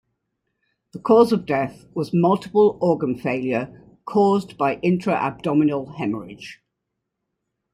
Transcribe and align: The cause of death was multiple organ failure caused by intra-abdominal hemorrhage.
The 0.93 0.99
cause 0.99 1.31
of 1.31 1.45
death 1.45 1.85
was 1.93 2.11
multiple 2.11 2.79
organ 2.81 3.15
failure 3.15 3.83
caused 4.07 4.57
by 4.57 4.77
intra-abdominal 4.77 5.91
hemorrhage. 5.99 6.59